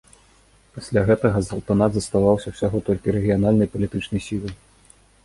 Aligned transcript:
Пасля 0.77 1.01
гэтага 1.09 1.41
султанат 1.49 1.91
заставаўся 1.97 2.47
ўсяго 2.53 2.81
толькі 2.87 3.15
рэгіянальнай 3.19 3.71
палітычнай 3.75 4.21
сілай. 4.31 4.55